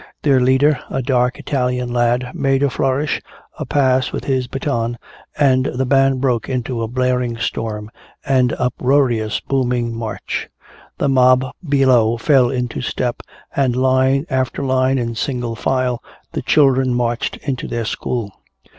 Their 0.23 0.39
leader, 0.41 0.79
a 0.89 1.03
dark 1.03 1.37
Italian 1.37 1.93
lad, 1.93 2.31
made 2.33 2.63
a 2.63 2.71
flourish, 2.71 3.21
a 3.59 3.67
pass 3.67 4.11
with 4.11 4.23
his 4.25 4.47
baton, 4.47 4.97
and 5.37 5.67
the 5.67 5.85
band 5.85 6.21
broke 6.21 6.49
into 6.49 6.81
a 6.81 6.87
blaring 6.87 7.37
storm, 7.37 7.91
an 8.25 8.51
uproarious, 8.57 9.39
booming 9.41 9.95
march. 9.95 10.49
The 10.97 11.07
mob 11.07 11.45
below 11.69 12.17
fell 12.17 12.49
into 12.49 12.81
step, 12.81 13.21
and 13.55 13.75
line 13.75 14.25
after 14.27 14.63
line 14.63 14.97
in 14.97 15.13
single 15.13 15.55
file 15.55 16.01
the 16.31 16.41
children 16.41 16.95
marched 16.95 17.37
into 17.37 17.67
their 17.67 17.85
school. 17.85 18.31